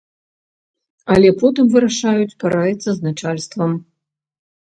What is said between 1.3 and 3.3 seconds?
потым вырашаюць параіцца з